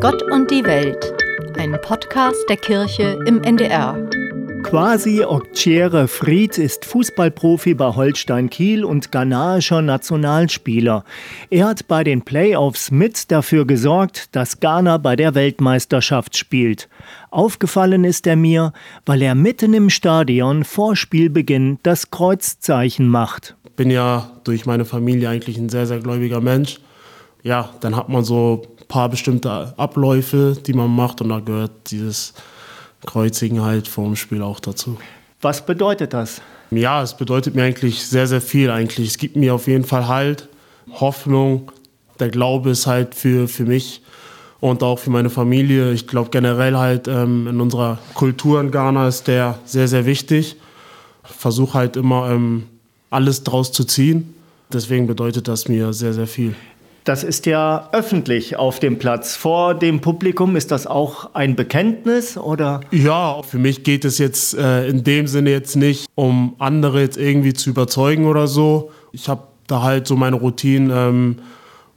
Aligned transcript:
Gott 0.00 0.22
und 0.30 0.48
die 0.52 0.62
Welt, 0.62 1.12
ein 1.58 1.76
Podcast 1.82 2.48
der 2.48 2.56
Kirche 2.56 3.18
im 3.26 3.42
NDR. 3.42 3.98
Quasi 4.62 5.24
Oktiere 5.24 6.06
Fried 6.06 6.56
ist 6.56 6.84
Fußballprofi 6.84 7.74
bei 7.74 7.96
Holstein 7.96 8.48
Kiel 8.48 8.84
und 8.84 9.10
ghanaischer 9.10 9.82
Nationalspieler. 9.82 11.04
Er 11.50 11.66
hat 11.66 11.88
bei 11.88 12.04
den 12.04 12.22
Playoffs 12.22 12.92
mit 12.92 13.32
dafür 13.32 13.66
gesorgt, 13.66 14.36
dass 14.36 14.60
Ghana 14.60 14.98
bei 14.98 15.16
der 15.16 15.34
Weltmeisterschaft 15.34 16.36
spielt. 16.36 16.88
Aufgefallen 17.32 18.04
ist 18.04 18.28
er 18.28 18.36
mir, 18.36 18.72
weil 19.04 19.20
er 19.20 19.34
mitten 19.34 19.74
im 19.74 19.90
Stadion 19.90 20.62
vor 20.62 20.94
Spielbeginn 20.94 21.80
das 21.82 22.12
Kreuzzeichen 22.12 23.08
macht. 23.08 23.56
Bin 23.74 23.90
ja 23.90 24.30
durch 24.44 24.64
meine 24.64 24.84
Familie 24.84 25.28
eigentlich 25.28 25.58
ein 25.58 25.68
sehr, 25.68 25.86
sehr 25.86 25.98
gläubiger 25.98 26.40
Mensch. 26.40 26.78
Ja, 27.42 27.70
dann 27.80 27.96
hat 27.96 28.08
man 28.08 28.22
so 28.22 28.62
paar 28.88 29.08
bestimmte 29.08 29.74
Abläufe, 29.76 30.56
die 30.66 30.72
man 30.72 30.94
macht 30.94 31.20
und 31.20 31.28
da 31.28 31.40
gehört 31.40 31.90
dieses 31.90 32.34
Kreuzigen 33.06 33.62
halt 33.62 33.86
vor 33.86 34.04
dem 34.04 34.16
Spiel 34.16 34.42
auch 34.42 34.60
dazu. 34.60 34.98
Was 35.40 35.64
bedeutet 35.64 36.12
das? 36.12 36.40
Ja, 36.70 37.02
es 37.02 37.16
bedeutet 37.16 37.54
mir 37.54 37.62
eigentlich 37.62 38.04
sehr, 38.04 38.26
sehr 38.26 38.40
viel 38.40 38.70
eigentlich. 38.70 39.08
Es 39.08 39.18
gibt 39.18 39.36
mir 39.36 39.54
auf 39.54 39.68
jeden 39.68 39.84
Fall 39.84 40.08
Halt, 40.08 40.48
Hoffnung. 40.94 41.70
Der 42.18 42.28
Glaube 42.28 42.70
ist 42.70 42.86
halt 42.86 43.14
für, 43.14 43.46
für 43.46 43.64
mich 43.64 44.02
und 44.60 44.82
auch 44.82 44.98
für 44.98 45.10
meine 45.10 45.30
Familie. 45.30 45.92
Ich 45.92 46.06
glaube 46.06 46.30
generell 46.30 46.76
halt 46.76 47.08
ähm, 47.08 47.46
in 47.46 47.60
unserer 47.60 47.98
Kultur 48.14 48.60
in 48.60 48.70
Ghana 48.70 49.06
ist 49.06 49.28
der 49.28 49.58
sehr, 49.64 49.86
sehr 49.88 50.04
wichtig. 50.04 50.56
Ich 51.28 51.36
versuche 51.36 51.74
halt 51.74 51.96
immer 51.96 52.30
ähm, 52.30 52.64
alles 53.10 53.44
draus 53.44 53.70
zu 53.70 53.84
ziehen. 53.84 54.34
Deswegen 54.72 55.06
bedeutet 55.06 55.48
das 55.48 55.68
mir 55.68 55.92
sehr, 55.92 56.12
sehr 56.12 56.26
viel. 56.26 56.54
Das 57.08 57.24
ist 57.24 57.46
ja 57.46 57.88
öffentlich 57.92 58.56
auf 58.56 58.80
dem 58.80 58.98
Platz. 58.98 59.34
Vor 59.34 59.72
dem 59.72 60.02
Publikum 60.02 60.56
ist 60.56 60.70
das 60.70 60.86
auch 60.86 61.34
ein 61.34 61.56
Bekenntnis 61.56 62.36
oder? 62.36 62.82
Ja, 62.90 63.40
für 63.40 63.56
mich 63.56 63.82
geht 63.82 64.04
es 64.04 64.18
jetzt 64.18 64.52
äh, 64.52 64.86
in 64.86 65.04
dem 65.04 65.26
Sinne 65.26 65.48
jetzt 65.48 65.74
nicht, 65.74 66.06
um 66.16 66.54
andere 66.58 67.00
jetzt 67.00 67.16
irgendwie 67.16 67.54
zu 67.54 67.70
überzeugen 67.70 68.26
oder 68.26 68.46
so. 68.46 68.90
Ich 69.12 69.30
habe 69.30 69.44
da 69.68 69.80
halt 69.80 70.06
so 70.06 70.16
meine 70.16 70.36
Routine, 70.36 70.92
ähm, 70.94 71.36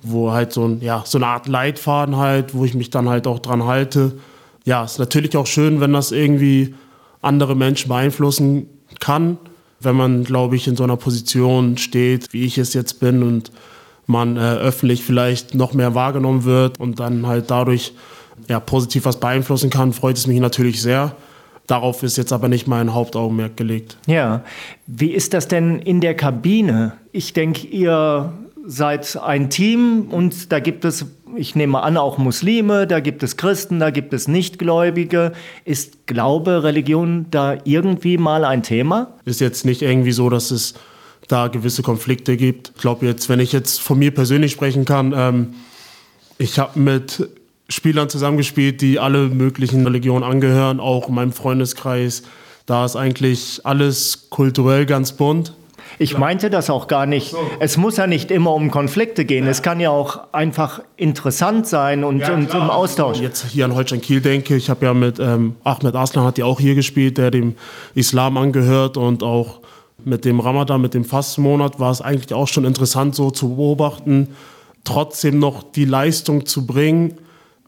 wo 0.02 0.32
halt 0.32 0.54
so, 0.54 0.64
ein, 0.64 0.80
ja, 0.80 1.04
so 1.06 1.18
eine 1.18 1.28
Art 1.28 1.50
Leitfaden 1.50 2.16
halt, 2.16 2.56
wo 2.56 2.64
ich 2.64 2.74
mich 2.74 2.90
dann 2.90 3.10
halt 3.10 3.28
auch 3.28 3.40
dran 3.40 3.66
halte. 3.66 4.14
Ja, 4.64 4.86
ist 4.86 4.98
natürlich 4.98 5.36
auch 5.36 5.46
schön, 5.46 5.82
wenn 5.82 5.92
das 5.92 6.14
irgendwie 6.14 6.74
andere 7.22 7.58
Menschen 7.58 7.90
beeinflussen 7.90 8.68
kann, 9.02 9.40
wenn 9.82 9.98
man, 9.98 10.24
glaube 10.24 10.56
ich, 10.56 10.70
in 10.70 10.78
so 10.78 10.86
einer 10.86 10.96
Position 10.96 11.78
steht, 11.78 12.32
wie 12.32 12.46
ich 12.46 12.58
es 12.58 12.74
jetzt 12.74 13.02
bin 13.02 13.24
und 13.24 13.52
man 14.12 14.38
äh, 14.38 14.40
öffentlich 14.40 15.04
vielleicht 15.04 15.56
noch 15.56 15.74
mehr 15.74 15.96
wahrgenommen 15.96 16.44
wird 16.44 16.80
und 16.80 17.00
dann 17.00 17.26
halt 17.26 17.50
dadurch 17.50 17.94
ja, 18.48 18.60
positiv 18.60 19.06
was 19.06 19.20
beeinflussen 19.20 19.70
kann, 19.70 19.94
freut 19.94 20.18
es 20.18 20.28
mich 20.28 20.40
natürlich 20.40 20.82
sehr. 20.82 21.16
Darauf 21.68 22.04
ist 22.04 22.18
jetzt 22.18 22.34
aber 22.34 22.48
nicht 22.48 22.68
mein 22.68 22.94
Hauptaugenmerk 22.94 23.56
gelegt. 23.56 23.98
Ja, 24.06 24.44
wie 24.88 25.12
ist 25.12 25.34
das 25.34 25.48
denn 25.48 25.80
in 25.80 26.02
der 26.02 26.16
Kabine? 26.16 26.94
Ich 27.12 27.34
denke, 27.34 27.66
ihr 27.68 28.34
seid 28.66 29.18
ein 29.18 29.50
Team 29.50 30.08
und 30.12 30.52
da 30.52 30.60
gibt 30.60 30.86
es, 30.86 31.06
ich 31.36 31.56
nehme 31.56 31.82
an, 31.82 31.98
auch 31.98 32.18
Muslime, 32.18 32.88
da 32.88 33.00
gibt 33.00 33.24
es 33.24 33.38
Christen, 33.38 33.80
da 33.80 33.90
gibt 33.90 34.14
es 34.14 34.28
Nichtgläubige. 34.28 35.32
Ist 35.64 36.08
Glaube, 36.08 36.64
Religion 36.64 37.28
da 37.32 37.58
irgendwie 37.64 38.18
mal 38.18 38.44
ein 38.44 38.64
Thema? 38.64 39.14
Ist 39.26 39.40
jetzt 39.40 39.66
nicht 39.66 39.82
irgendwie 39.82 40.12
so, 40.12 40.30
dass 40.30 40.52
es 40.52 40.74
da 41.28 41.48
gewisse 41.48 41.82
Konflikte 41.82 42.38
gibt. 42.38 42.72
Ich 42.76 42.82
glaube 42.82 43.06
jetzt, 43.06 43.30
wenn 43.30 43.40
ich 43.40 43.52
jetzt 43.52 43.82
von 43.82 44.00
mir 44.00 44.12
persönlich 44.14 44.52
sprechen 44.52 44.86
kann, 44.86 45.14
ähm, 45.16 45.54
ich 46.38 46.60
habe 46.60 46.80
mit 46.80 47.30
Spielern 47.70 48.10
zusammengespielt, 48.10 48.82
die 48.82 49.00
alle 49.00 49.28
möglichen 49.28 49.86
Religionen 49.86 50.24
angehören, 50.24 50.80
auch 50.80 51.08
in 51.08 51.16
meinem 51.16 51.32
Freundeskreis. 51.32 52.24
Da 52.66 52.86
ist 52.86 52.96
eigentlich 52.96 53.62
alles 53.64 54.28
kulturell 54.30 54.86
ganz 54.86 55.14
bunt. 55.14 55.54
Ich 56.00 56.18
meinte 56.18 56.50
das 56.50 56.70
auch 56.70 56.88
gar 56.88 57.06
nicht. 57.06 57.36
Es 57.60 57.78
muss 57.78 57.98
ja 57.98 58.08
nicht 58.08 58.32
immer 58.32 58.54
um 58.54 58.72
Konflikte 58.72 59.26
gehen. 59.26 59.46
Ja. 59.46 59.52
Es 59.52 59.62
kann 59.62 59.80
ja 59.80 59.90
auch 59.90 60.32
einfach 60.32 60.82
interessant 60.98 61.68
sein 61.68 62.04
und, 62.04 62.20
ja, 62.20 62.34
und 62.34 62.54
im 62.54 62.70
Austausch. 62.70 63.20
Jetzt 63.20 63.46
hier 63.46 63.66
an 63.66 63.76
Holstein 63.76 64.02
Kiel 64.02 64.22
denke, 64.22 64.56
ich 64.56 64.70
habe 64.70 64.86
ja 64.86 64.94
mit 64.94 65.20
ähm, 65.20 65.56
Ahmed 65.64 65.96
Aslan 65.96 66.26
hat 66.26 66.38
ja 66.38 66.46
auch 66.46 66.60
hier 66.60 66.76
gespielt, 66.76 67.18
der 67.18 67.32
dem 67.32 67.56
Islam 67.94 68.38
angehört 68.38 68.98
und 68.98 69.24
auch 69.24 69.61
mit 70.06 70.26
dem 70.26 70.40
Ramadan, 70.40 70.82
mit 70.82 70.94
dem 70.94 71.06
Fastenmonat 71.06 71.80
war 71.80 71.92
es 71.92 72.02
eigentlich 72.02 72.34
auch 72.34 72.48
schon 72.48 72.66
interessant 72.66 73.16
so 73.16 73.32
zu 73.32 73.56
beobachten, 73.56 74.30
trotzdem 74.84 75.40
noch 75.40 75.64
die 75.64 75.86
Leistung 75.86 76.46
zu 76.46 76.66
bringen, 76.66 77.16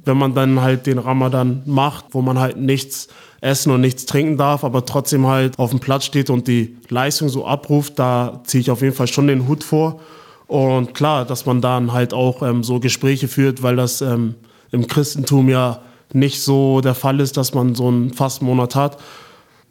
wenn 0.06 0.18
man 0.18 0.34
dann 0.34 0.62
halt 0.62 0.86
den 0.86 0.98
Ramadan 0.98 1.64
macht, 1.66 2.06
wo 2.12 2.22
man 2.22 2.40
halt 2.40 2.58
nichts 2.58 3.08
essen 3.42 3.72
und 3.72 3.82
nichts 3.82 4.06
trinken 4.06 4.38
darf, 4.38 4.64
aber 4.64 4.86
trotzdem 4.86 5.28
halt 5.28 5.60
auf 5.60 5.70
dem 5.70 5.80
Platz 5.80 6.06
steht 6.06 6.30
und 6.30 6.48
die 6.48 6.78
Leistung 6.90 7.30
so 7.30 7.46
abruft, 7.46 8.00
da 8.00 8.42
ziehe 8.46 8.62
ich 8.62 8.72
auf 8.72 8.82
jeden 8.82 8.96
Fall 8.96 9.08
schon 9.08 9.28
den 9.28 9.48
Hut 9.48 9.64
vor. 9.64 10.00
Und 10.48 10.94
klar, 10.94 11.26
dass 11.26 11.46
man 11.46 11.62
dann 11.62 11.94
halt 11.94 12.14
auch 12.14 12.42
ähm, 12.42 12.64
so 12.64 12.80
Gespräche 12.80 13.28
führt, 13.28 13.64
weil 13.64 13.76
das 13.76 14.02
ähm, 14.02 14.36
im 14.72 14.88
Christentum 14.88 15.50
ja 15.50 15.82
nicht 16.14 16.42
so 16.42 16.82
der 16.82 16.96
Fall 16.96 17.20
ist, 17.20 17.38
dass 17.38 17.54
man 17.54 17.76
so 17.76 17.88
einen 17.88 18.14
Fastenmonat 18.14 18.76
hat. 18.76 18.98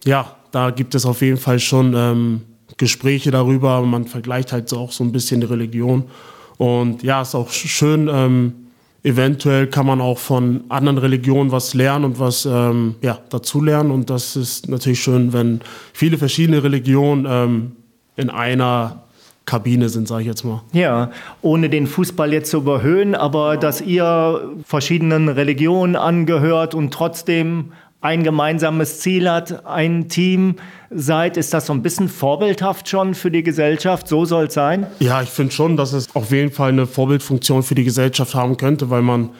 Ja, 0.05 0.37
da 0.51 0.71
gibt 0.71 0.95
es 0.95 1.07
auf 1.07 1.23
jeden 1.23 1.39
Fall 1.39 1.59
schon 1.59 1.95
ähm, 1.95 2.43
Gespräche 2.77 3.31
darüber. 3.31 3.81
Man 3.83 4.07
vergleicht 4.07 4.53
halt 4.53 4.73
auch 4.73 4.93
so 4.93 5.05
ein 5.05 5.13
bisschen 5.13 5.41
die 5.41 5.47
Religion. 5.47 6.05
Und 6.59 7.03
ja, 7.03 7.23
ist 7.23 7.35
auch 7.35 7.51
schön. 7.51 8.09
Ähm, 8.13 8.55
eventuell 9.03 9.67
kann 9.67 9.87
man 9.87 10.01
auch 10.01 10.19
von 10.19 10.65
anderen 10.69 10.99
Religionen 10.99 11.51
was 11.51 11.75
lernen 11.75 12.05
und 12.05 12.21
was 12.21 12.47
ähm, 12.47 12.95
ja, 13.03 13.19
dazulernen. 13.31 13.91
Und 13.91 14.11
das 14.11 14.37
ist 14.37 14.69
natürlich 14.69 15.03
schön, 15.03 15.33
wenn 15.33 15.61
viele 15.93 16.19
verschiedene 16.19 16.63
Religionen 16.63 17.27
ähm, 17.29 17.73
in 18.17 18.31
einer 18.31 19.03
Kabine 19.45 19.89
sind, 19.89 20.07
sage 20.07 20.23
ich 20.23 20.29
jetzt 20.29 20.45
mal. 20.45 20.63
Ja, 20.73 21.11
ohne 21.41 21.69
den 21.69 21.87
Fußball 21.87 22.33
jetzt 22.33 22.51
zu 22.51 22.59
überhöhen, 22.59 23.15
aber 23.15 23.57
dass 23.57 23.81
ihr 23.81 24.53
verschiedenen 24.65 25.29
Religionen 25.29 25.97
angehört 25.97 26.75
und 26.75 26.95
trotzdem 26.95 27.73
ein 28.03 28.25
gemeinsames 28.25 28.99
Ziel 28.99 29.31
hat, 29.31 29.65
ein 29.65 30.09
Team 30.09 30.57
seid, 30.91 31.37
ist 31.37 31.55
das 31.55 31.67
so 31.67 31.73
ein 31.73 31.83
bisschen 31.83 32.09
vorbildhaft 32.09 32.89
schon 32.89 33.15
für 33.15 33.31
die 33.31 33.45
Gesellschaft? 33.45 34.09
So 34.09 34.25
soll 34.25 34.47
es 34.47 34.55
sein? 34.55 34.89
Ja, 34.99 35.23
ich 35.23 35.29
finde 35.29 35.53
schon, 35.53 35.77
dass 35.77 35.93
es 35.93 36.15
auf 36.15 36.33
jeden 36.33 36.51
Fall 36.51 36.71
eine 36.71 36.87
Vorbildfunktion 36.87 37.63
für 37.63 37.77
die 37.77 37.85
Gesellschaft 37.85 38.35
haben 38.35 38.57
könnte, 38.57 38.91
weil 38.91 39.03
man 39.03 39.31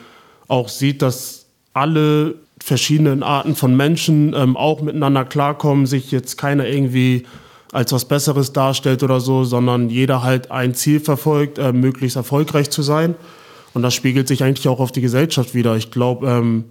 auch 0.47 0.69
sieht, 0.69 1.01
dass 1.01 1.45
alle 1.73 2.35
verschiedenen 2.63 3.21
Arten 3.21 3.55
von 3.55 3.75
Menschen 3.75 4.33
ähm, 4.33 4.55
auch 4.55 4.81
miteinander 4.81 5.25
klarkommen, 5.25 5.85
sich 5.85 6.11
jetzt 6.11 6.37
keiner 6.37 6.65
irgendwie 6.65 7.25
als 7.73 7.91
was 7.91 8.05
Besseres 8.05 8.53
darstellt 8.53 9.03
oder 9.03 9.19
so, 9.19 9.43
sondern 9.43 9.89
jeder 9.89 10.23
halt 10.23 10.51
ein 10.51 10.73
Ziel 10.73 11.01
verfolgt, 11.01 11.57
äh, 11.57 11.73
möglichst 11.73 12.15
erfolgreich 12.15 12.69
zu 12.69 12.81
sein. 12.81 13.15
Und 13.73 13.81
das 13.81 13.93
spiegelt 13.93 14.29
sich 14.29 14.43
eigentlich 14.43 14.69
auch 14.69 14.79
auf 14.79 14.93
die 14.93 15.01
Gesellschaft 15.01 15.53
wieder. 15.53 15.75
Ich 15.75 15.91
glaube, 15.91 16.29
ähm, 16.29 16.63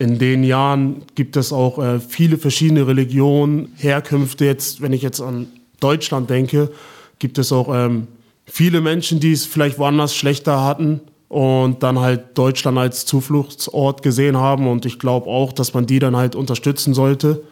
in 0.00 0.18
den 0.18 0.44
Jahren 0.44 1.02
gibt 1.14 1.36
es 1.36 1.52
auch 1.52 1.78
äh, 1.78 2.00
viele 2.00 2.38
verschiedene 2.38 2.86
Religionen, 2.86 3.74
Herkünfte. 3.76 4.46
Jetzt, 4.46 4.80
wenn 4.80 4.94
ich 4.94 5.02
jetzt 5.02 5.20
an 5.20 5.46
Deutschland 5.78 6.30
denke, 6.30 6.70
gibt 7.18 7.36
es 7.36 7.52
auch 7.52 7.68
ähm, 7.72 8.06
viele 8.46 8.80
Menschen, 8.80 9.20
die 9.20 9.32
es 9.32 9.44
vielleicht 9.44 9.78
woanders 9.78 10.16
schlechter 10.16 10.64
hatten 10.64 11.02
und 11.28 11.82
dann 11.82 11.98
halt 11.98 12.38
Deutschland 12.38 12.78
als 12.78 13.04
Zufluchtsort 13.04 14.02
gesehen 14.02 14.38
haben. 14.38 14.68
Und 14.68 14.86
ich 14.86 14.98
glaube 14.98 15.28
auch, 15.28 15.52
dass 15.52 15.74
man 15.74 15.84
die 15.84 15.98
dann 15.98 16.16
halt 16.16 16.34
unterstützen 16.34 16.94
sollte. 16.94 17.42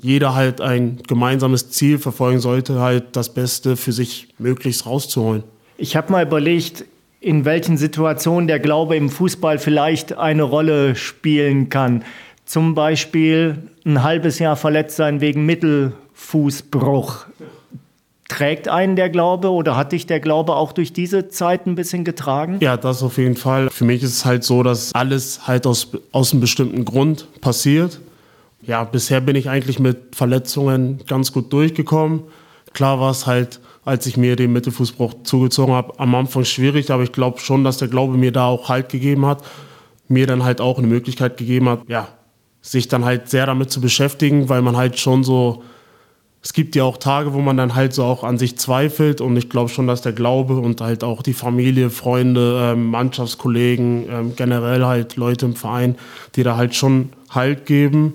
Jeder 0.00 0.34
halt 0.34 0.62
ein 0.62 1.00
gemeinsames 1.06 1.68
Ziel 1.68 1.98
verfolgen 1.98 2.40
sollte, 2.40 2.80
halt 2.80 3.14
das 3.14 3.34
Beste 3.34 3.76
für 3.76 3.92
sich 3.92 4.28
möglichst 4.38 4.86
rauszuholen. 4.86 5.42
Ich 5.76 5.96
habe 5.96 6.10
mal 6.12 6.24
überlegt, 6.24 6.86
in 7.20 7.44
welchen 7.44 7.76
Situationen 7.76 8.48
der 8.48 8.58
Glaube 8.58 8.96
im 8.96 9.10
Fußball 9.10 9.58
vielleicht 9.58 10.16
eine 10.16 10.42
Rolle 10.42 10.96
spielen 10.96 11.68
kann. 11.68 12.02
Zum 12.46 12.74
Beispiel 12.74 13.58
ein 13.84 14.02
halbes 14.02 14.38
Jahr 14.38 14.56
verletzt 14.56 14.96
sein 14.96 15.20
wegen 15.20 15.44
Mittelfußbruch. 15.46 17.26
Trägt 18.28 18.68
einen 18.68 18.96
der 18.96 19.10
Glaube 19.10 19.50
oder 19.50 19.76
hat 19.76 19.92
dich 19.92 20.06
der 20.06 20.20
Glaube 20.20 20.54
auch 20.54 20.72
durch 20.72 20.92
diese 20.92 21.28
Zeit 21.28 21.66
ein 21.66 21.74
bisschen 21.74 22.04
getragen? 22.04 22.58
Ja, 22.60 22.76
das 22.76 23.02
auf 23.02 23.18
jeden 23.18 23.36
Fall. 23.36 23.68
Für 23.70 23.84
mich 23.84 24.02
ist 24.02 24.12
es 24.12 24.24
halt 24.24 24.44
so, 24.44 24.62
dass 24.62 24.94
alles 24.94 25.46
halt 25.46 25.66
aus, 25.66 25.88
aus 26.12 26.32
einem 26.32 26.40
bestimmten 26.40 26.84
Grund 26.84 27.26
passiert. 27.40 28.00
Ja, 28.62 28.84
bisher 28.84 29.20
bin 29.20 29.36
ich 29.36 29.50
eigentlich 29.50 29.78
mit 29.78 30.14
Verletzungen 30.14 31.00
ganz 31.06 31.32
gut 31.32 31.52
durchgekommen. 31.52 32.22
Klar 32.72 33.00
war 33.00 33.10
es 33.10 33.26
halt 33.26 33.60
als 33.84 34.06
ich 34.06 34.16
mir 34.16 34.36
den 34.36 34.52
Mittelfußbruch 34.52 35.22
zugezogen 35.24 35.74
habe, 35.74 35.98
am 35.98 36.14
Anfang 36.14 36.44
schwierig, 36.44 36.90
aber 36.90 37.02
ich 37.02 37.12
glaube 37.12 37.38
schon, 37.40 37.64
dass 37.64 37.78
der 37.78 37.88
Glaube 37.88 38.16
mir 38.16 38.32
da 38.32 38.46
auch 38.46 38.68
Halt 38.68 38.88
gegeben 38.88 39.26
hat, 39.26 39.42
mir 40.08 40.26
dann 40.26 40.44
halt 40.44 40.60
auch 40.60 40.78
eine 40.78 40.86
Möglichkeit 40.86 41.36
gegeben 41.36 41.68
hat, 41.68 41.88
ja, 41.88 42.08
sich 42.62 42.88
dann 42.88 43.04
halt 43.04 43.28
sehr 43.30 43.46
damit 43.46 43.70
zu 43.70 43.80
beschäftigen, 43.80 44.48
weil 44.48 44.62
man 44.62 44.76
halt 44.76 44.98
schon 44.98 45.24
so 45.24 45.62
es 46.42 46.54
gibt 46.54 46.74
ja 46.74 46.84
auch 46.84 46.96
Tage, 46.96 47.34
wo 47.34 47.40
man 47.40 47.56
dann 47.56 47.74
halt 47.74 47.92
so 47.92 48.02
auch 48.04 48.24
an 48.24 48.38
sich 48.38 48.56
zweifelt 48.56 49.20
und 49.20 49.36
ich 49.36 49.50
glaube 49.50 49.68
schon, 49.68 49.86
dass 49.86 50.00
der 50.00 50.12
Glaube 50.12 50.56
und 50.56 50.80
halt 50.80 51.04
auch 51.04 51.22
die 51.22 51.34
Familie, 51.34 51.90
Freunde, 51.90 52.72
ähm, 52.72 52.86
Mannschaftskollegen, 52.86 54.06
ähm, 54.08 54.32
generell 54.36 54.84
halt 54.86 55.16
Leute 55.16 55.44
im 55.46 55.54
Verein, 55.54 55.96
die 56.36 56.42
da 56.42 56.56
halt 56.56 56.74
schon 56.74 57.10
Halt 57.28 57.66
geben. 57.66 58.14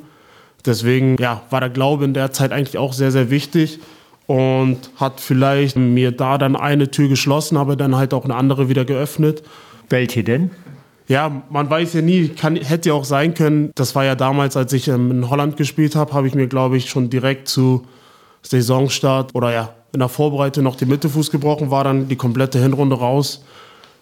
Deswegen 0.65 1.17
ja, 1.19 1.43
war 1.51 1.61
der 1.61 1.69
Glaube 1.69 2.03
in 2.03 2.13
der 2.13 2.31
Zeit 2.31 2.51
eigentlich 2.51 2.77
auch 2.77 2.93
sehr, 2.93 3.11
sehr 3.11 3.29
wichtig 3.29 3.79
und 4.27 4.77
hat 4.95 5.19
vielleicht 5.19 5.75
mir 5.75 6.11
da 6.11 6.37
dann 6.37 6.55
eine 6.55 6.89
Tür 6.89 7.09
geschlossen, 7.09 7.57
aber 7.57 7.75
dann 7.75 7.95
halt 7.95 8.13
auch 8.13 8.25
eine 8.25 8.35
andere 8.35 8.69
wieder 8.69 8.85
geöffnet. 8.85 9.43
Welche 9.89 10.23
denn? 10.23 10.51
Ja, 11.07 11.43
man 11.51 11.69
weiß 11.69 11.93
ja 11.93 12.01
nie, 12.01 12.29
kann, 12.29 12.55
hätte 12.55 12.89
ja 12.89 12.95
auch 12.95 13.05
sein 13.05 13.35
können. 13.35 13.71
Das 13.75 13.93
war 13.93 14.05
ja 14.05 14.15
damals, 14.15 14.57
als 14.57 14.73
ich 14.73 14.87
ähm, 14.87 15.11
in 15.11 15.29
Holland 15.29 15.55
gespielt 15.57 15.95
habe, 15.95 16.13
habe 16.13 16.27
ich 16.27 16.33
mir, 16.33 16.47
glaube 16.47 16.77
ich, 16.77 16.89
schon 16.89 17.11
direkt 17.11 17.47
zu 17.47 17.85
Saisonstart 18.41 19.35
oder 19.35 19.53
ja, 19.53 19.75
in 19.93 19.99
der 19.99 20.09
Vorbereitung 20.09 20.63
noch 20.63 20.75
den 20.75 20.89
Mittelfuß 20.89 21.29
gebrochen, 21.29 21.69
war 21.69 21.83
dann 21.83 22.07
die 22.07 22.15
komplette 22.15 22.59
Hinrunde 22.59 22.95
raus. 22.95 23.43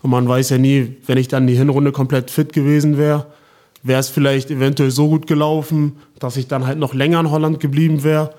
Und 0.02 0.12
man 0.12 0.28
weiß 0.28 0.50
ja 0.52 0.58
nie, 0.58 0.98
wenn 1.06 1.18
ich 1.18 1.28
dann 1.28 1.48
die 1.48 1.56
Hinrunde 1.56 1.92
komplett 1.92 2.32
fit 2.32 2.54
gewesen 2.54 2.98
wäre, 2.98 3.26
wäre 3.84 4.00
es 4.00 4.10
vielleicht 4.10 4.50
eventuell 4.50 4.92
so 4.92 5.10
gut 5.10 5.28
gelaufen, 5.28 5.98
dass 6.20 6.38
ich 6.38 6.48
dann 6.48 6.66
halt 6.66 6.80
noch 6.80 6.94
länger 6.94 7.20
in 7.20 7.32
Holland 7.32 7.60
geblieben 7.60 8.04
wäre. 8.04 8.34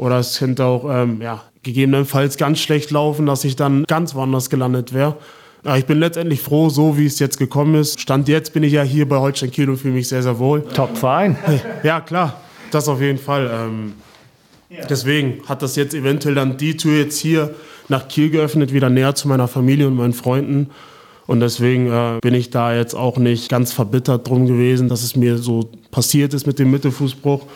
Oder 0.00 0.18
es 0.18 0.38
könnte 0.38 0.64
auch 0.64 0.86
ähm, 0.88 1.20
ja, 1.20 1.42
gegebenenfalls 1.62 2.38
ganz 2.38 2.58
schlecht 2.58 2.90
laufen, 2.90 3.26
dass 3.26 3.44
ich 3.44 3.54
dann 3.54 3.84
ganz 3.84 4.14
woanders 4.14 4.48
gelandet 4.48 4.94
wäre. 4.94 5.16
Ja, 5.62 5.76
ich 5.76 5.84
bin 5.84 5.98
letztendlich 5.98 6.40
froh, 6.40 6.70
so 6.70 6.96
wie 6.96 7.04
es 7.04 7.18
jetzt 7.18 7.36
gekommen 7.36 7.74
ist. 7.74 8.00
Stand 8.00 8.26
jetzt 8.26 8.54
bin 8.54 8.62
ich 8.62 8.72
ja 8.72 8.82
hier 8.82 9.06
bei 9.06 9.18
Holstein 9.18 9.50
Kiel 9.50 9.68
und 9.68 9.76
fühle 9.76 9.92
mich 9.92 10.08
sehr, 10.08 10.22
sehr 10.22 10.38
wohl. 10.38 10.62
Top-Verein. 10.62 11.36
Ja, 11.82 12.00
klar, 12.00 12.40
das 12.70 12.88
auf 12.88 13.00
jeden 13.02 13.18
Fall. 13.18 13.50
Ähm, 13.52 13.92
Deswegen 14.88 15.42
hat 15.46 15.62
das 15.62 15.76
jetzt 15.76 15.94
eventuell 15.94 16.34
dann 16.34 16.56
die 16.56 16.76
Tür 16.76 16.96
jetzt 16.96 17.18
hier 17.18 17.54
nach 17.88 18.08
Kiel 18.08 18.30
geöffnet, 18.30 18.72
wieder 18.72 18.88
näher 18.88 19.14
zu 19.14 19.28
meiner 19.28 19.48
Familie 19.48 19.88
und 19.88 19.96
meinen 19.96 20.12
Freunden. 20.12 20.70
Und 21.26 21.40
deswegen 21.40 21.92
äh, 21.92 22.18
bin 22.22 22.34
ich 22.34 22.50
da 22.50 22.74
jetzt 22.74 22.94
auch 22.94 23.18
nicht 23.18 23.50
ganz 23.50 23.72
verbittert 23.72 24.28
drum 24.28 24.46
gewesen, 24.46 24.88
dass 24.88 25.02
es 25.02 25.14
mir 25.14 25.38
so 25.38 25.70
passiert 25.90 26.34
ist 26.34 26.46
mit 26.46 26.58
dem 26.58 26.70
Mittelfußbruch, 26.70 27.46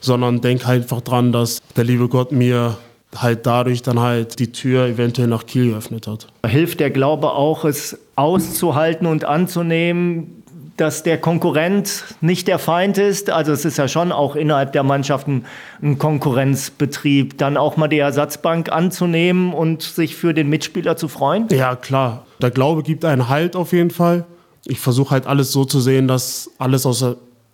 sondern 0.00 0.40
denke 0.40 0.66
halt 0.66 0.82
einfach 0.82 1.00
dran, 1.00 1.32
dass 1.32 1.60
der 1.76 1.84
liebe 1.84 2.08
Gott 2.08 2.32
mir 2.32 2.76
halt 3.16 3.46
dadurch 3.46 3.82
dann 3.82 4.00
halt 4.00 4.38
die 4.38 4.52
Tür 4.52 4.86
eventuell 4.86 5.28
nach 5.28 5.46
Kiel 5.46 5.70
geöffnet 5.70 6.06
hat. 6.06 6.26
Hilft 6.46 6.80
der 6.80 6.90
Glaube 6.90 7.32
auch, 7.32 7.64
es 7.64 7.98
auszuhalten 8.16 9.06
und 9.06 9.24
anzunehmen, 9.24 10.42
dass 10.76 11.02
der 11.02 11.18
Konkurrent 11.18 12.04
nicht 12.20 12.46
der 12.46 12.58
Feind 12.58 12.98
ist. 12.98 13.30
Also 13.30 13.52
es 13.52 13.64
ist 13.64 13.78
ja 13.78 13.88
schon 13.88 14.12
auch 14.12 14.36
innerhalb 14.36 14.72
der 14.72 14.84
Mannschaften 14.84 15.44
ein 15.82 15.98
Konkurrenzbetrieb, 15.98 17.36
dann 17.36 17.56
auch 17.56 17.76
mal 17.76 17.88
die 17.88 17.98
Ersatzbank 17.98 18.70
anzunehmen 18.70 19.52
und 19.52 19.82
sich 19.82 20.14
für 20.14 20.32
den 20.34 20.48
Mitspieler 20.48 20.96
zu 20.96 21.08
freuen. 21.08 21.48
Ja, 21.50 21.74
klar. 21.74 22.24
Der 22.40 22.50
Glaube 22.50 22.84
gibt 22.84 23.04
einen 23.04 23.28
Halt 23.28 23.56
auf 23.56 23.72
jeden 23.72 23.90
Fall. 23.90 24.24
Ich 24.66 24.78
versuche 24.78 25.10
halt 25.10 25.26
alles 25.26 25.50
so 25.50 25.64
zu 25.64 25.80
sehen, 25.80 26.06
dass 26.06 26.50
alles 26.58 26.86
aus, 26.86 27.04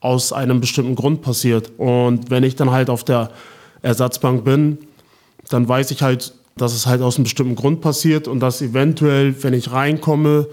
aus 0.05 0.35
einem 0.35 0.61
bestimmten 0.61 0.97
Grund 0.97 1.23
passiert. 1.23 1.73
Und 1.79 2.29
wenn 2.29 2.45
ich 2.45 2.57
dann 2.57 2.71
halt 2.71 2.91
auf 2.91 3.05
der 3.05 3.31
Ersatzbank 3.81 4.45
bin, 4.45 4.77
dann 5.49 5.67
weiß 5.67 5.91
ich 5.93 6.03
halt, 6.03 6.35
dass 6.57 6.75
es 6.75 6.87
halt 6.87 7.01
aus 7.01 7.17
einem 7.17 7.25
bestimmten 7.25 7.57
Grund 7.57 7.81
passiert 7.81 8.29
und 8.29 8.41
dass 8.41 8.61
eventuell, 8.61 9.35
wenn 9.43 9.55
ich 9.55 9.73
reinkomme, 9.73 10.47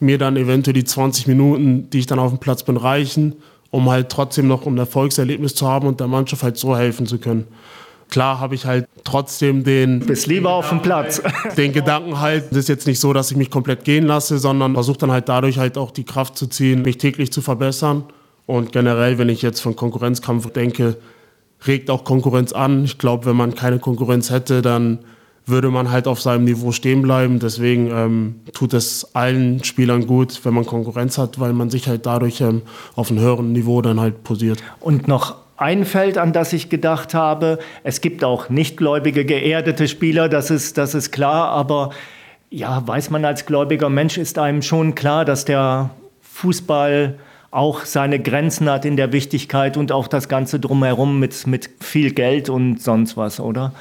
mir 0.00 0.16
dann 0.16 0.38
eventuell 0.38 0.72
die 0.72 0.84
20 0.84 1.26
Minuten, 1.26 1.90
die 1.90 1.98
ich 1.98 2.06
dann 2.06 2.18
auf 2.18 2.30
dem 2.30 2.38
Platz 2.38 2.62
bin, 2.62 2.78
reichen, 2.78 3.36
um 3.70 3.90
halt 3.90 4.08
trotzdem 4.08 4.48
noch 4.48 4.66
ein 4.66 4.78
Erfolgserlebnis 4.78 5.54
zu 5.54 5.68
haben 5.68 5.86
und 5.86 6.00
der 6.00 6.06
Mannschaft 6.06 6.42
halt 6.42 6.56
so 6.56 6.74
helfen 6.74 7.06
zu 7.06 7.18
können. 7.18 7.46
Klar 8.08 8.40
habe 8.40 8.54
ich 8.54 8.64
halt 8.64 8.86
trotzdem 9.04 9.64
den. 9.64 10.00
Bist 10.00 10.26
lieber 10.26 10.50
auf 10.50 10.70
dem 10.70 10.80
Platz. 10.80 11.22
Den 11.56 11.72
Gedanken 11.72 12.20
halt, 12.20 12.52
es 12.52 12.58
ist 12.58 12.68
jetzt 12.68 12.86
nicht 12.86 13.00
so, 13.00 13.12
dass 13.12 13.30
ich 13.30 13.36
mich 13.36 13.50
komplett 13.50 13.84
gehen 13.84 14.06
lasse, 14.06 14.38
sondern 14.38 14.74
versuche 14.74 14.98
dann 14.98 15.10
halt 15.10 15.28
dadurch 15.28 15.58
halt 15.58 15.76
auch 15.76 15.90
die 15.90 16.04
Kraft 16.04 16.38
zu 16.38 16.46
ziehen, 16.46 16.82
mich 16.82 16.98
täglich 16.98 17.32
zu 17.32 17.42
verbessern. 17.42 18.04
Und 18.46 18.72
generell, 18.72 19.18
wenn 19.18 19.28
ich 19.28 19.42
jetzt 19.42 19.60
von 19.60 19.76
Konkurrenzkampf 19.76 20.50
denke, 20.52 20.96
regt 21.66 21.90
auch 21.90 22.04
Konkurrenz 22.04 22.52
an. 22.52 22.84
Ich 22.84 22.98
glaube, 22.98 23.26
wenn 23.26 23.36
man 23.36 23.54
keine 23.54 23.78
Konkurrenz 23.78 24.30
hätte, 24.30 24.62
dann 24.62 24.98
würde 25.46 25.70
man 25.70 25.90
halt 25.90 26.06
auf 26.06 26.20
seinem 26.20 26.44
Niveau 26.44 26.72
stehen 26.72 27.02
bleiben. 27.02 27.38
Deswegen 27.38 27.90
ähm, 27.90 28.34
tut 28.52 28.72
es 28.74 29.14
allen 29.14 29.62
Spielern 29.62 30.06
gut, 30.06 30.40
wenn 30.44 30.54
man 30.54 30.64
Konkurrenz 30.64 31.18
hat, 31.18 31.38
weil 31.38 31.52
man 31.52 31.70
sich 31.70 31.88
halt 31.88 32.06
dadurch 32.06 32.40
ähm, 32.40 32.62
auf 32.94 33.10
einem 33.10 33.20
höheren 33.20 33.52
Niveau 33.52 33.82
dann 33.82 34.00
halt 34.00 34.24
posiert. 34.24 34.62
Und 34.80 35.06
noch 35.08 35.36
ein 35.56 35.84
Feld, 35.84 36.18
an 36.18 36.32
das 36.32 36.52
ich 36.52 36.68
gedacht 36.68 37.14
habe, 37.14 37.58
es 37.84 38.00
gibt 38.00 38.24
auch 38.24 38.48
nichtgläubige, 38.48 39.24
geerdete 39.24 39.86
Spieler, 39.86 40.28
das 40.28 40.50
ist, 40.50 40.78
das 40.78 40.94
ist 40.94 41.12
klar, 41.12 41.50
aber 41.50 41.90
ja, 42.50 42.86
weiß 42.86 43.10
man 43.10 43.24
als 43.24 43.46
gläubiger 43.46 43.88
Mensch, 43.88 44.18
ist 44.18 44.38
einem 44.38 44.62
schon 44.62 44.94
klar, 44.94 45.24
dass 45.24 45.44
der 45.44 45.90
Fußball 46.22 47.18
auch 47.54 47.84
seine 47.84 48.20
Grenzen 48.20 48.68
hat 48.68 48.84
in 48.84 48.96
der 48.96 49.12
Wichtigkeit 49.12 49.76
und 49.76 49.92
auch 49.92 50.08
das 50.08 50.28
Ganze 50.28 50.60
drumherum 50.60 51.18
mit, 51.18 51.46
mit 51.46 51.70
viel 51.80 52.12
Geld 52.12 52.48
und 52.48 52.82
sonst 52.82 53.16
was, 53.16 53.40
oder? 53.40 53.72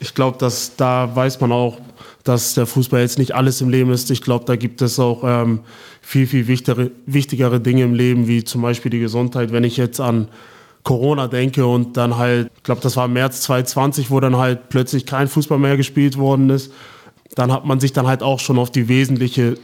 ich 0.00 0.14
glaube, 0.14 0.38
dass 0.38 0.76
da 0.76 1.14
weiß 1.14 1.40
man 1.40 1.52
auch, 1.52 1.78
dass 2.24 2.54
der 2.54 2.66
Fußball 2.66 3.00
jetzt 3.00 3.18
nicht 3.18 3.34
alles 3.34 3.60
im 3.60 3.68
Leben 3.68 3.90
ist. 3.90 4.10
Ich 4.10 4.22
glaube, 4.22 4.44
da 4.44 4.56
gibt 4.56 4.82
es 4.82 4.98
auch 4.98 5.22
ähm, 5.24 5.60
viel, 6.02 6.26
viel 6.26 6.46
wichtigere, 6.46 6.90
wichtigere 7.06 7.60
Dinge 7.60 7.82
im 7.82 7.94
Leben, 7.94 8.28
wie 8.28 8.44
zum 8.44 8.62
Beispiel 8.62 8.90
die 8.90 9.00
Gesundheit. 9.00 9.50
Wenn 9.50 9.64
ich 9.64 9.76
jetzt 9.76 10.00
an 10.00 10.28
Corona 10.84 11.26
denke 11.26 11.66
und 11.66 11.96
dann 11.96 12.16
halt, 12.16 12.50
ich 12.56 12.62
glaube, 12.62 12.80
das 12.80 12.96
war 12.96 13.08
März 13.08 13.42
2020, 13.42 14.10
wo 14.10 14.20
dann 14.20 14.36
halt 14.36 14.68
plötzlich 14.68 15.04
kein 15.04 15.26
Fußball 15.26 15.58
mehr 15.58 15.76
gespielt 15.76 16.16
worden 16.16 16.50
ist, 16.50 16.72
dann 17.34 17.52
hat 17.52 17.64
man 17.64 17.80
sich 17.80 17.92
dann 17.92 18.06
halt 18.06 18.22
auch 18.22 18.40
schon 18.40 18.58
auf 18.58 18.70
die 18.70 18.88
wesentliche 18.88 19.54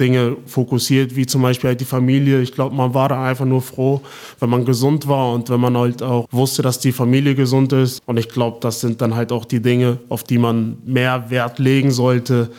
Dinge 0.00 0.36
fokussiert, 0.46 1.14
wie 1.14 1.26
zum 1.26 1.42
Beispiel 1.42 1.68
halt 1.68 1.80
die 1.80 1.84
Familie. 1.84 2.40
Ich 2.40 2.52
glaube, 2.52 2.74
man 2.74 2.94
war 2.94 3.08
da 3.10 3.24
einfach 3.24 3.44
nur 3.44 3.62
froh, 3.62 4.00
wenn 4.40 4.50
man 4.50 4.64
gesund 4.64 5.06
war 5.06 5.32
und 5.32 5.50
wenn 5.50 5.60
man 5.60 5.76
halt 5.76 6.02
auch 6.02 6.26
wusste, 6.30 6.62
dass 6.62 6.80
die 6.80 6.92
Familie 6.92 7.34
gesund 7.34 7.72
ist. 7.72 8.02
Und 8.06 8.16
ich 8.16 8.28
glaube, 8.28 8.58
das 8.60 8.80
sind 8.80 9.00
dann 9.00 9.14
halt 9.14 9.30
auch 9.30 9.44
die 9.44 9.60
Dinge, 9.60 9.98
auf 10.08 10.24
die 10.24 10.38
man 10.38 10.78
mehr 10.84 11.30
Wert 11.30 11.58
legen 11.58 11.90
sollte, 11.90 12.50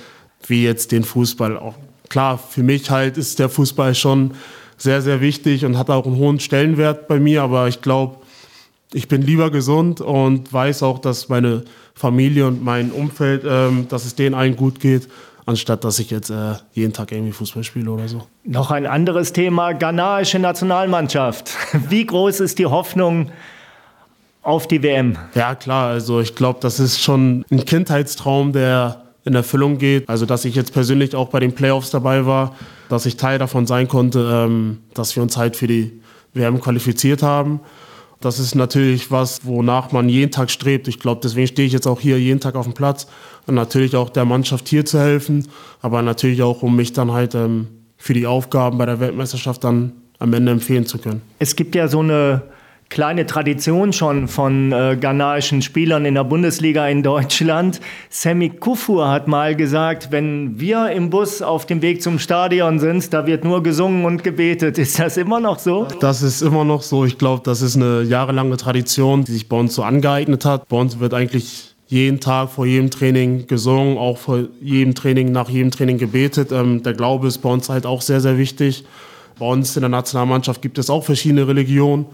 wie 0.47 0.63
jetzt 0.63 0.91
den 0.91 1.03
Fußball. 1.03 1.57
Auch 1.57 1.75
klar, 2.07 2.37
für 2.37 2.63
mich 2.63 2.89
halt 2.91 3.17
ist 3.17 3.39
der 3.39 3.49
Fußball 3.49 3.95
schon 3.95 4.31
sehr, 4.77 5.01
sehr 5.01 5.21
wichtig 5.21 5.65
und 5.65 5.77
hat 5.77 5.89
auch 5.89 6.05
einen 6.05 6.17
hohen 6.17 6.39
Stellenwert 6.39 7.07
bei 7.07 7.19
mir, 7.19 7.43
aber 7.43 7.67
ich 7.67 7.81
glaube, 7.81 8.17
ich 8.93 9.07
bin 9.07 9.21
lieber 9.21 9.51
gesund 9.51 10.01
und 10.01 10.51
weiß 10.51 10.83
auch, 10.83 10.99
dass 10.99 11.29
meine 11.29 11.63
Familie 11.93 12.47
und 12.47 12.63
mein 12.63 12.91
Umfeld, 12.91 13.43
ähm, 13.47 13.87
dass 13.87 14.05
es 14.05 14.15
denen 14.15 14.35
allen 14.35 14.55
gut 14.55 14.79
geht 14.79 15.07
anstatt 15.45 15.83
dass 15.83 15.99
ich 15.99 16.11
jetzt 16.11 16.29
äh, 16.29 16.53
jeden 16.73 16.93
Tag 16.93 17.11
irgendwie 17.11 17.31
Fußball 17.31 17.63
spiele 17.63 17.91
oder 17.91 18.07
so. 18.07 18.27
Noch 18.43 18.71
ein 18.71 18.85
anderes 18.85 19.33
Thema, 19.33 19.73
ghanaische 19.73 20.39
Nationalmannschaft. 20.39 21.51
Wie 21.89 22.05
groß 22.05 22.39
ist 22.39 22.59
die 22.59 22.65
Hoffnung 22.65 23.31
auf 24.43 24.67
die 24.67 24.81
WM? 24.83 25.17
Ja 25.35 25.55
klar, 25.55 25.89
also 25.89 26.19
ich 26.19 26.35
glaube, 26.35 26.59
das 26.61 26.79
ist 26.79 27.01
schon 27.01 27.45
ein 27.51 27.65
Kindheitstraum, 27.65 28.53
der 28.53 29.01
in 29.23 29.35
Erfüllung 29.35 29.77
geht. 29.77 30.09
Also 30.09 30.25
dass 30.25 30.45
ich 30.45 30.55
jetzt 30.55 30.73
persönlich 30.73 31.15
auch 31.15 31.29
bei 31.29 31.39
den 31.39 31.53
Playoffs 31.53 31.91
dabei 31.91 32.25
war, 32.25 32.55
dass 32.89 33.05
ich 33.05 33.17
Teil 33.17 33.39
davon 33.39 33.67
sein 33.67 33.87
konnte, 33.87 34.45
ähm, 34.45 34.79
dass 34.93 35.15
wir 35.15 35.23
uns 35.23 35.37
halt 35.37 35.55
für 35.55 35.67
die 35.67 36.01
WM 36.33 36.59
qualifiziert 36.59 37.23
haben. 37.23 37.59
Das 38.21 38.37
ist 38.37 38.55
natürlich 38.55 39.09
was, 39.09 39.45
wonach 39.45 39.91
man 39.91 40.07
jeden 40.07 40.31
Tag 40.31 40.51
strebt. 40.51 40.87
Ich 40.87 40.99
glaube, 40.99 41.21
deswegen 41.23 41.47
stehe 41.47 41.65
ich 41.65 41.73
jetzt 41.73 41.87
auch 41.87 41.99
hier 41.99 42.19
jeden 42.19 42.39
Tag 42.39 42.55
auf 42.55 42.65
dem 42.65 42.73
Platz. 42.73 43.07
Und 43.47 43.55
natürlich 43.55 43.95
auch 43.95 44.09
der 44.09 44.25
Mannschaft 44.25 44.69
hier 44.69 44.85
zu 44.85 44.99
helfen, 44.99 45.47
aber 45.81 46.03
natürlich 46.03 46.43
auch, 46.43 46.61
um 46.61 46.75
mich 46.75 46.93
dann 46.93 47.11
halt 47.11 47.33
ähm, 47.33 47.67
für 47.97 48.13
die 48.13 48.27
Aufgaben 48.27 48.77
bei 48.77 48.85
der 48.85 48.99
Weltmeisterschaft 48.99 49.63
dann 49.63 49.93
am 50.19 50.33
Ende 50.33 50.51
empfehlen 50.51 50.85
zu 50.85 50.99
können. 50.99 51.23
Es 51.39 51.55
gibt 51.55 51.73
ja 51.73 51.87
so 51.87 51.99
eine 51.99 52.43
kleine 52.91 53.25
Tradition 53.25 53.93
schon 53.93 54.27
von 54.27 54.73
äh, 54.73 54.97
ghanaischen 54.99 55.61
Spielern 55.61 56.05
in 56.05 56.13
der 56.13 56.25
Bundesliga 56.25 56.87
in 56.87 57.01
Deutschland. 57.01 57.79
Sammy 58.09 58.49
Kufur 58.49 59.09
hat 59.09 59.29
mal 59.29 59.55
gesagt, 59.55 60.11
wenn 60.11 60.59
wir 60.59 60.91
im 60.91 61.09
Bus 61.09 61.41
auf 61.41 61.65
dem 61.65 61.81
Weg 61.81 62.03
zum 62.03 62.19
Stadion 62.19 62.79
sind, 62.79 63.13
da 63.13 63.25
wird 63.25 63.45
nur 63.45 63.63
gesungen 63.63 64.03
und 64.03 64.23
gebetet. 64.25 64.77
Ist 64.77 64.99
das 64.99 65.15
immer 65.15 65.39
noch 65.39 65.57
so? 65.57 65.87
Das 66.01 66.21
ist 66.21 66.41
immer 66.41 66.65
noch 66.65 66.81
so. 66.81 67.05
Ich 67.05 67.17
glaube, 67.17 67.41
das 67.45 67.61
ist 67.61 67.77
eine 67.77 68.03
jahrelange 68.03 68.57
Tradition, 68.57 69.23
die 69.23 69.31
sich 69.31 69.47
bei 69.47 69.57
uns 69.57 69.73
so 69.73 69.83
angeeignet 69.83 70.43
hat. 70.43 70.67
Bei 70.67 70.77
uns 70.77 70.99
wird 70.99 71.13
eigentlich 71.13 71.73
jeden 71.87 72.19
Tag 72.19 72.49
vor 72.49 72.65
jedem 72.65 72.89
Training 72.89 73.47
gesungen, 73.47 73.97
auch 73.97 74.17
vor 74.17 74.43
jedem 74.61 74.95
Training, 74.95 75.31
nach 75.31 75.49
jedem 75.49 75.71
Training 75.71 75.97
gebetet. 75.97 76.51
Ähm, 76.51 76.83
der 76.83 76.93
Glaube 76.93 77.29
ist 77.29 77.37
bei 77.37 77.49
uns 77.49 77.69
halt 77.69 77.85
auch 77.85 78.01
sehr, 78.01 78.19
sehr 78.19 78.37
wichtig. 78.37 78.83
Bei 79.39 79.45
uns 79.45 79.77
in 79.77 79.81
der 79.81 79.89
Nationalmannschaft 79.89 80.61
gibt 80.61 80.77
es 80.77 80.89
auch 80.89 81.05
verschiedene 81.05 81.47
Religionen. 81.47 82.05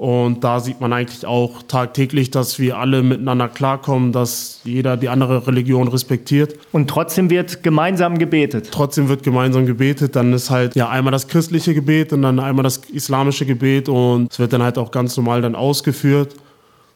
Und 0.00 0.44
da 0.44 0.60
sieht 0.60 0.80
man 0.80 0.94
eigentlich 0.94 1.26
auch 1.26 1.62
tagtäglich, 1.68 2.30
dass 2.30 2.58
wir 2.58 2.78
alle 2.78 3.02
miteinander 3.02 3.48
klarkommen, 3.48 4.12
dass 4.12 4.62
jeder 4.64 4.96
die 4.96 5.10
andere 5.10 5.46
Religion 5.46 5.88
respektiert. 5.88 6.54
Und 6.72 6.88
trotzdem 6.88 7.28
wird 7.28 7.62
gemeinsam 7.62 8.16
gebetet. 8.16 8.70
Trotzdem 8.72 9.10
wird 9.10 9.22
gemeinsam 9.22 9.66
gebetet. 9.66 10.16
Dann 10.16 10.32
ist 10.32 10.48
halt 10.48 10.74
ja 10.74 10.88
einmal 10.88 11.12
das 11.12 11.28
christliche 11.28 11.74
Gebet 11.74 12.14
und 12.14 12.22
dann 12.22 12.38
einmal 12.38 12.62
das 12.62 12.78
islamische 12.78 13.44
Gebet 13.44 13.90
und 13.90 14.32
es 14.32 14.38
wird 14.38 14.54
dann 14.54 14.62
halt 14.62 14.78
auch 14.78 14.90
ganz 14.90 15.18
normal 15.18 15.42
dann 15.42 15.54
ausgeführt. 15.54 16.34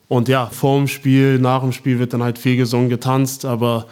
Und 0.09 0.29
ja, 0.29 0.47
vor 0.47 0.79
dem 0.79 0.89
Spiel, 0.89 1.39
nach 1.39 1.61
dem 1.61 1.73
Spiel 1.73 1.99
wird 1.99 2.15
dann 2.15 2.23
halt 2.23 2.39
viel 2.39 2.57
gesungen, 2.57 2.89
getanzt, 2.89 3.45
aber 3.45 3.85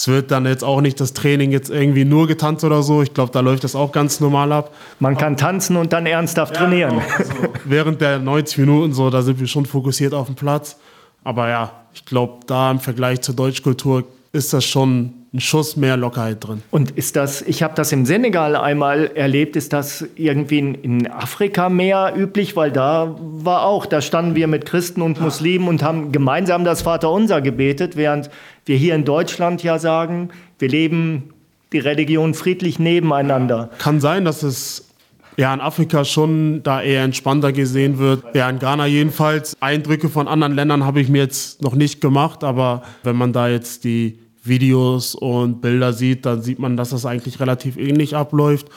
es 0.00 0.08
wird 0.08 0.30
dann 0.30 0.46
jetzt 0.46 0.64
auch 0.64 0.80
nicht 0.80 0.98
das 0.98 1.12
Training 1.12 1.52
jetzt 1.52 1.68
irgendwie 1.68 2.06
nur 2.06 2.26
getanzt 2.26 2.64
oder 2.64 2.82
so. 2.82 3.02
Ich 3.02 3.12
glaube, 3.12 3.32
da 3.32 3.40
läuft 3.40 3.64
das 3.64 3.74
auch 3.74 3.92
ganz 3.92 4.18
normal 4.18 4.50
ab. 4.50 4.74
Man 4.98 5.14
kann 5.14 5.36
tanzen 5.36 5.76
und 5.76 5.92
dann 5.92 6.06
ernsthaft 6.06 6.54
ja, 6.54 6.62
trainieren. 6.62 6.90
Genau. 6.92 7.02
Also 7.18 7.32
während 7.66 8.00
der 8.00 8.18
90 8.18 8.56
Minuten 8.56 8.94
so, 8.94 9.10
da 9.10 9.20
sind 9.20 9.38
wir 9.38 9.46
schon 9.46 9.66
fokussiert 9.66 10.14
auf 10.14 10.24
dem 10.24 10.36
Platz. 10.36 10.78
Aber 11.22 11.50
ja, 11.50 11.72
ich 11.92 12.06
glaube, 12.06 12.38
da 12.46 12.70
im 12.70 12.80
Vergleich 12.80 13.20
zur 13.20 13.34
Deutschkultur 13.34 14.04
ist 14.32 14.54
das 14.54 14.64
schon 14.64 15.12
ein 15.32 15.40
Schuss 15.40 15.76
mehr 15.76 15.96
Lockerheit 15.96 16.44
drin. 16.44 16.62
Und 16.72 16.90
ist 16.92 17.14
das, 17.14 17.42
ich 17.42 17.62
habe 17.62 17.74
das 17.74 17.92
im 17.92 18.04
Senegal 18.04 18.56
einmal 18.56 19.12
erlebt, 19.14 19.54
ist 19.54 19.72
das 19.72 20.04
irgendwie 20.16 20.58
in, 20.58 20.74
in, 20.74 21.10
Afrika 21.10 21.68
mehr 21.68 22.14
üblich? 22.16 22.56
Weil 22.56 22.72
da 22.72 23.14
war 23.18 23.62
auch, 23.62 23.86
da 23.86 24.00
standen 24.00 24.34
wir 24.34 24.48
mit 24.48 24.66
Christen 24.66 25.02
und 25.02 25.20
Muslimen 25.20 25.68
und 25.68 25.84
haben 25.84 26.10
gemeinsam 26.10 26.64
das 26.64 26.82
Vaterunser 26.82 27.40
gebetet, 27.42 27.96
während 27.96 28.28
wir 28.66 28.76
hier 28.76 28.96
in 28.96 29.04
Deutschland 29.04 29.62
ja 29.62 29.78
sagen, 29.78 30.30
wir 30.58 30.68
leben 30.68 31.30
die 31.72 31.78
Religion 31.78 32.34
friedlich 32.34 32.80
nebeneinander. 32.80 33.70
Kann 33.78 34.00
sein, 34.00 34.24
dass 34.24 34.42
es 34.42 34.88
ja 35.36 35.54
in 35.54 35.60
Afrika 35.60 36.04
schon 36.04 36.64
da 36.64 36.82
eher 36.82 37.04
entspannter 37.04 37.52
gesehen 37.52 37.98
wird. 37.98 38.24
Ja, 38.34 38.50
in 38.50 38.58
Ghana 38.58 38.86
jedenfalls. 38.86 39.56
Eindrücke 39.60 40.08
von 40.08 40.26
anderen 40.26 40.54
Ländern 40.54 40.84
habe 40.84 41.00
ich 41.00 41.08
mir 41.08 41.22
jetzt 41.22 41.62
noch 41.62 41.76
nicht 41.76 42.00
gemacht, 42.00 42.42
aber 42.42 42.82
wenn 43.04 43.14
man 43.14 43.32
da 43.32 43.48
jetzt 43.48 43.84
die 43.84 44.18
Videos 44.42 45.14
und 45.14 45.60
Bilder 45.60 45.92
sieht, 45.92 46.26
dann 46.26 46.42
sieht 46.42 46.58
man, 46.58 46.76
dass 46.76 46.90
das 46.90 47.06
eigentlich 47.06 47.40
relativ 47.40 47.76
ähnlich 47.76 48.16
abläuft. 48.16 48.68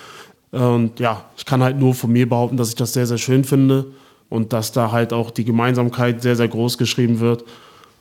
Und 0.51 0.99
ja, 0.99 1.25
ich 1.37 1.45
kann 1.45 1.63
halt 1.63 1.79
nur 1.79 1.95
von 1.95 2.11
mir 2.11 2.27
behaupten, 2.27 2.57
dass 2.57 2.69
ich 2.69 2.75
das 2.75 2.93
sehr, 2.93 3.07
sehr 3.07 3.17
schön 3.17 3.43
finde 3.43 3.87
und 4.29 4.53
dass 4.53 4.71
da 4.71 4.91
halt 4.91 5.13
auch 5.13 5.31
die 5.31 5.45
Gemeinsamkeit 5.45 6.21
sehr, 6.21 6.35
sehr 6.35 6.47
groß 6.47 6.77
geschrieben 6.77 7.19
wird 7.19 7.43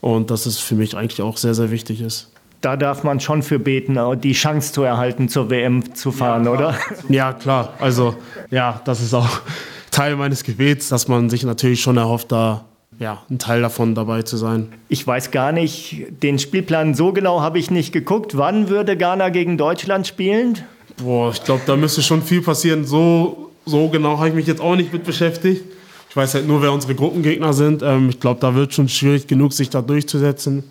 und 0.01 0.29
dass 0.29 0.45
es 0.45 0.59
für 0.59 0.75
mich 0.75 0.95
eigentlich 0.95 1.21
auch 1.21 1.37
sehr, 1.37 1.55
sehr 1.55 1.71
wichtig 1.71 2.01
ist. 2.01 2.31
Da 2.61 2.77
darf 2.77 3.03
man 3.03 3.19
schon 3.19 3.43
für 3.43 3.59
beten, 3.59 3.97
die 4.21 4.33
Chance 4.33 4.71
zu 4.71 4.83
erhalten, 4.83 5.27
zur 5.29 5.49
WM 5.49 5.95
zu 5.95 6.11
fahren, 6.11 6.45
ja, 6.45 6.51
oder? 6.51 6.75
Ja, 7.09 7.33
klar. 7.33 7.73
Also, 7.79 8.15
ja, 8.51 8.81
das 8.85 9.01
ist 9.01 9.13
auch 9.13 9.41
Teil 9.91 10.15
meines 10.15 10.43
Gebets, 10.43 10.89
dass 10.89 11.07
man 11.07 11.29
sich 11.29 11.43
natürlich 11.43 11.81
schon 11.81 11.97
erhofft, 11.97 12.31
da 12.31 12.65
ja, 13.03 13.21
ein 13.29 13.37
Teil 13.37 13.61
davon 13.61 13.95
dabei 13.95 14.21
zu 14.21 14.37
sein. 14.37 14.69
Ich 14.87 15.05
weiß 15.05 15.31
gar 15.31 15.51
nicht, 15.51 16.05
den 16.23 16.39
Spielplan 16.39 16.95
so 16.95 17.11
genau 17.11 17.41
habe 17.41 17.59
ich 17.59 17.69
nicht 17.69 17.91
geguckt. 17.91 18.37
Wann 18.37 18.69
würde 18.69 18.95
Ghana 18.95 19.27
gegen 19.27 19.57
Deutschland 19.57 20.07
spielen? 20.07 20.59
Boah, 21.03 21.31
ich 21.31 21.43
glaube, 21.43 21.63
da 21.65 21.75
müsste 21.75 22.01
schon 22.01 22.21
viel 22.21 22.41
passieren. 22.41 22.85
So, 22.85 23.51
so 23.65 23.89
genau 23.89 24.17
habe 24.17 24.29
ich 24.29 24.35
mich 24.35 24.47
jetzt 24.47 24.61
auch 24.61 24.77
nicht 24.77 24.93
mit 24.93 25.03
beschäftigt. 25.03 25.65
Ich 26.09 26.15
weiß 26.15 26.33
halt 26.35 26.47
nur, 26.47 26.61
wer 26.61 26.71
unsere 26.71 26.95
Gruppengegner 26.95 27.51
sind. 27.51 27.83
Ähm, 27.83 28.07
ich 28.07 28.21
glaube, 28.21 28.39
da 28.39 28.55
wird 28.55 28.73
schon 28.73 28.87
schwierig 28.87 29.27
genug, 29.27 29.51
sich 29.51 29.69
da 29.69 29.81
durchzusetzen. 29.81 30.63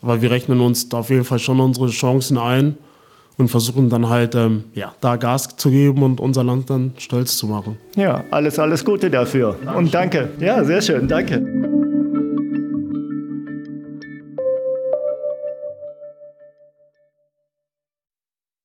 Aber 0.00 0.22
wir 0.22 0.30
rechnen 0.30 0.60
uns 0.60 0.88
da 0.88 0.98
auf 0.98 1.10
jeden 1.10 1.24
Fall 1.24 1.40
schon 1.40 1.58
unsere 1.58 1.88
Chancen 1.88 2.38
ein 2.38 2.78
und 3.36 3.48
versuchen 3.48 3.88
dann 3.88 4.08
halt 4.08 4.36
ähm, 4.36 4.64
ja, 4.74 4.94
da 5.00 5.16
Gas 5.16 5.56
zu 5.56 5.70
geben 5.70 6.04
und 6.04 6.20
unser 6.20 6.44
Land 6.44 6.70
dann 6.70 6.92
stolz 6.98 7.36
zu 7.36 7.48
machen. 7.48 7.78
Ja, 7.96 8.22
alles, 8.30 8.60
alles 8.60 8.84
Gute 8.84 9.10
dafür. 9.10 9.56
Und 9.76 9.92
danke. 9.92 10.28
Ja, 10.38 10.62
sehr 10.62 10.82
schön. 10.82 11.08
Danke. 11.08 11.59